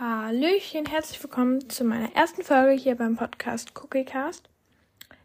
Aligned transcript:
Hallöchen, 0.00 0.86
herzlich 0.86 1.22
willkommen 1.22 1.68
zu 1.68 1.84
meiner 1.84 2.16
ersten 2.16 2.42
Folge 2.42 2.72
hier 2.72 2.94
beim 2.94 3.16
Podcast 3.16 3.74
CookieCast. 3.74 4.48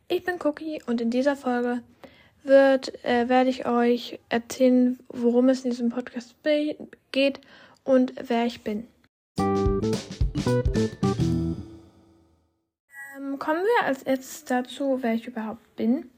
Ich 0.10 0.26
bin 0.26 0.36
Cookie 0.44 0.82
und 0.86 1.00
in 1.00 1.10
dieser 1.10 1.38
Folge 1.38 1.82
wird, 2.44 2.94
äh, 3.06 3.30
werde 3.30 3.50
ich 3.50 3.66
euch 3.66 4.20
erzählen, 4.28 5.00
worum 5.08 5.48
es 5.48 5.64
in 5.64 5.72
diesem 5.72 5.92
Podcast 5.92 6.36
geht 7.14 7.40
und 7.86 8.16
wer 8.22 8.48
ich 8.48 8.66
bin. 8.66 8.86
Ähm, 9.40 9.96
kommen 13.40 13.62
wir 13.62 13.86
als 13.86 14.04
erstes 14.04 14.44
dazu, 14.44 14.98
wer 15.00 15.14
ich 15.14 15.26
überhaupt 15.26 15.78
bin. 15.78 16.10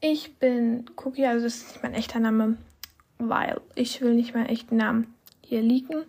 Ich 0.00 0.36
bin 0.36 0.88
Cookie, 1.04 1.26
also 1.26 1.42
das 1.42 1.56
ist 1.56 1.72
nicht 1.72 1.82
mein 1.82 1.94
echter 1.94 2.20
Name, 2.20 2.56
weil 3.18 3.60
ich 3.74 4.00
will 4.00 4.14
nicht 4.14 4.32
meinen 4.32 4.46
echten 4.46 4.76
Namen 4.76 5.12
hier 5.44 5.60
liegen. 5.60 6.04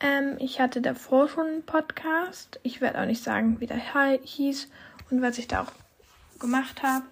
Ähm, 0.00 0.36
ich 0.38 0.60
hatte 0.60 0.80
davor 0.80 1.28
schon 1.28 1.46
einen 1.46 1.62
Podcast. 1.62 2.60
Ich 2.62 2.80
werde 2.80 3.00
auch 3.00 3.06
nicht 3.06 3.22
sagen, 3.22 3.60
wie 3.60 3.66
der 3.66 3.78
hieß 4.22 4.68
und 5.10 5.22
was 5.22 5.38
ich 5.38 5.48
da 5.48 5.62
auch 5.62 5.72
gemacht 6.38 6.82
habe. 6.82 7.04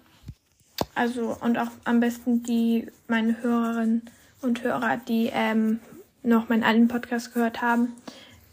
Also, 0.93 1.37
und 1.41 1.57
auch 1.57 1.71
am 1.83 1.99
besten 1.99 2.43
die, 2.43 2.87
meine 3.07 3.41
Hörerinnen 3.41 4.03
und 4.41 4.63
Hörer, 4.63 4.97
die 4.97 5.29
ähm, 5.33 5.79
noch 6.21 6.49
meinen 6.49 6.63
alten 6.63 6.87
Podcast 6.87 7.33
gehört 7.33 7.61
haben. 7.61 7.93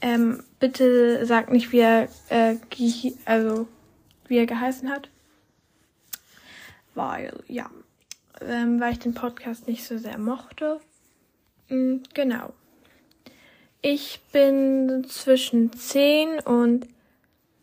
Ähm, 0.00 0.42
bitte 0.58 1.24
sagt 1.26 1.50
nicht, 1.50 1.72
wie 1.72 1.80
er, 1.80 2.08
äh, 2.28 2.56
also, 3.24 3.68
wie 4.28 4.38
er 4.38 4.46
geheißen 4.46 4.90
hat. 4.90 5.08
Weil, 6.94 7.32
ja, 7.48 7.70
ähm, 8.40 8.80
weil 8.80 8.92
ich 8.92 8.98
den 8.98 9.14
Podcast 9.14 9.68
nicht 9.68 9.84
so 9.84 9.98
sehr 9.98 10.18
mochte. 10.18 10.80
Mhm, 11.68 12.02
genau. 12.14 12.52
Ich 13.84 14.20
bin 14.32 15.04
zwischen 15.08 15.72
10 15.72 16.38
und 16.40 16.86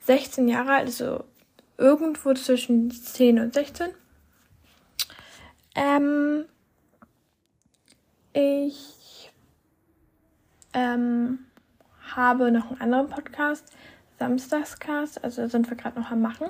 16 0.01 0.49
Jahre 0.49 0.73
alt, 0.73 0.87
also 0.87 1.23
irgendwo 1.77 2.33
zwischen 2.33 2.91
10 2.91 3.39
und 3.39 3.53
16. 3.53 3.87
Ähm, 5.75 6.43
ich 8.33 9.31
ähm, 10.73 11.39
habe 12.13 12.51
noch 12.51 12.69
einen 12.69 12.81
anderen 12.81 13.07
Podcast, 13.07 13.71
Samstagscast, 14.19 15.23
also 15.23 15.47
sind 15.47 15.69
wir 15.69 15.77
gerade 15.77 16.01
noch 16.01 16.11
am 16.11 16.21
Machen. 16.21 16.49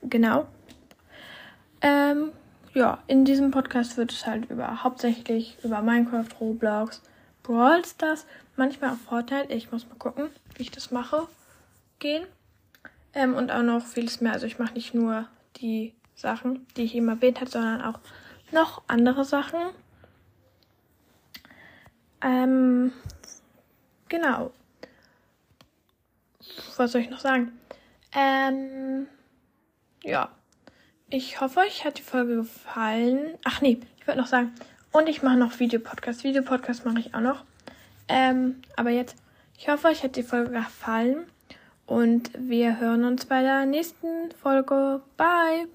Genau. 0.00 0.46
Ähm, 1.82 2.32
ja, 2.72 3.02
in 3.08 3.26
diesem 3.26 3.50
Podcast 3.50 3.98
wird 3.98 4.12
es 4.12 4.26
halt 4.26 4.50
über 4.50 4.82
hauptsächlich 4.82 5.58
über 5.62 5.82
Minecraft, 5.82 6.28
Roblox, 6.40 7.02
Brawl 7.46 7.84
Stars, 7.84 8.26
manchmal 8.56 8.90
auch 8.90 8.96
Fortnite. 8.96 9.52
Ich 9.52 9.70
muss 9.70 9.86
mal 9.88 9.94
gucken, 9.94 10.30
wie 10.56 10.62
ich 10.62 10.72
das 10.72 10.90
mache, 10.90 11.28
gehen. 12.00 12.26
Ähm, 13.14 13.34
und 13.34 13.52
auch 13.52 13.62
noch 13.62 13.86
vieles 13.86 14.20
mehr. 14.20 14.32
Also 14.32 14.46
ich 14.46 14.58
mache 14.58 14.74
nicht 14.74 14.94
nur 14.94 15.28
die 15.56 15.94
Sachen, 16.16 16.66
die 16.76 16.82
ich 16.82 16.96
eben 16.96 17.08
erwähnt 17.08 17.40
habe, 17.40 17.50
sondern 17.50 17.82
auch 17.82 18.00
noch 18.50 18.82
andere 18.88 19.24
Sachen. 19.24 19.60
Ähm, 22.20 22.92
genau. 24.08 24.52
Was 26.76 26.92
soll 26.92 27.02
ich 27.02 27.10
noch 27.10 27.20
sagen? 27.20 27.58
Ähm, 28.12 29.06
ja. 30.02 30.30
Ich 31.08 31.40
hoffe, 31.40 31.60
euch 31.60 31.84
hat 31.84 31.98
die 31.98 32.02
Folge 32.02 32.36
gefallen. 32.36 33.38
Ach 33.44 33.60
nee, 33.60 33.78
ich 34.00 34.06
würde 34.08 34.20
noch 34.20 34.26
sagen, 34.26 34.52
und 34.96 35.10
ich 35.10 35.22
mache 35.22 35.36
noch 35.36 35.58
Videopodcast. 35.60 36.24
Videopodcast 36.24 36.86
mache 36.86 37.00
ich 37.00 37.14
auch 37.14 37.20
noch. 37.20 37.44
Ähm, 38.08 38.62
aber 38.76 38.90
jetzt, 38.90 39.16
ich 39.58 39.68
hoffe, 39.68 39.88
euch 39.88 40.02
hat 40.02 40.16
die 40.16 40.22
Folge 40.22 40.52
gefallen. 40.52 41.26
Und 41.86 42.30
wir 42.36 42.80
hören 42.80 43.04
uns 43.04 43.26
bei 43.26 43.42
der 43.42 43.66
nächsten 43.66 44.30
Folge. 44.42 45.02
Bye! 45.16 45.68